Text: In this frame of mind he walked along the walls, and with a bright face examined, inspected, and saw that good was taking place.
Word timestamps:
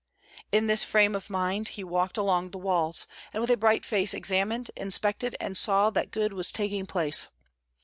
In 0.51 0.65
this 0.65 0.83
frame 0.83 1.13
of 1.13 1.29
mind 1.29 1.67
he 1.77 1.83
walked 1.83 2.17
along 2.17 2.49
the 2.49 2.57
walls, 2.57 3.05
and 3.31 3.39
with 3.39 3.51
a 3.51 3.55
bright 3.55 3.85
face 3.85 4.15
examined, 4.15 4.71
inspected, 4.75 5.35
and 5.39 5.55
saw 5.55 5.91
that 5.91 6.09
good 6.09 6.33
was 6.33 6.51
taking 6.51 6.87
place. 6.87 7.27